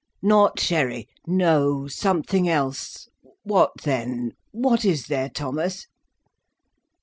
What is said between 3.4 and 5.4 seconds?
What then? What is there,